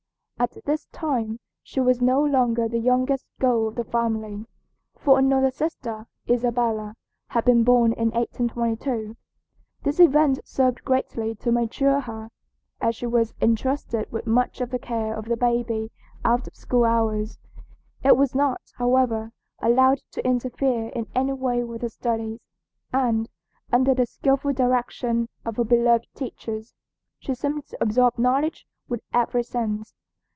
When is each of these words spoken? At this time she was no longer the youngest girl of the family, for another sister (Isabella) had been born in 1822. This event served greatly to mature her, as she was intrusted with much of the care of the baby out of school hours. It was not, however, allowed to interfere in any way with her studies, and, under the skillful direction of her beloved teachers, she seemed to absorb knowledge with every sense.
At 0.41 0.57
this 0.65 0.87
time 0.87 1.39
she 1.61 1.79
was 1.79 2.01
no 2.01 2.19
longer 2.19 2.67
the 2.67 2.79
youngest 2.79 3.27
girl 3.37 3.67
of 3.67 3.75
the 3.75 3.83
family, 3.83 4.47
for 4.97 5.19
another 5.19 5.51
sister 5.51 6.07
(Isabella) 6.27 6.95
had 7.27 7.45
been 7.45 7.63
born 7.63 7.93
in 7.93 8.09
1822. 8.09 9.15
This 9.83 9.99
event 9.99 10.39
served 10.43 10.83
greatly 10.83 11.35
to 11.35 11.51
mature 11.51 11.99
her, 11.99 12.31
as 12.81 12.95
she 12.95 13.05
was 13.05 13.35
intrusted 13.39 14.11
with 14.11 14.25
much 14.25 14.61
of 14.61 14.71
the 14.71 14.79
care 14.79 15.13
of 15.13 15.25
the 15.25 15.37
baby 15.37 15.91
out 16.25 16.47
of 16.47 16.55
school 16.55 16.85
hours. 16.85 17.37
It 18.03 18.17
was 18.17 18.33
not, 18.33 18.61
however, 18.77 19.33
allowed 19.59 19.99
to 20.13 20.25
interfere 20.25 20.87
in 20.87 21.05
any 21.13 21.33
way 21.33 21.63
with 21.63 21.83
her 21.83 21.89
studies, 21.89 22.39
and, 22.91 23.29
under 23.71 23.93
the 23.93 24.07
skillful 24.07 24.53
direction 24.53 25.29
of 25.45 25.57
her 25.57 25.63
beloved 25.63 26.07
teachers, 26.15 26.73
she 27.19 27.35
seemed 27.35 27.67
to 27.67 27.77
absorb 27.79 28.17
knowledge 28.17 28.65
with 28.89 29.01
every 29.13 29.43
sense. 29.43 29.93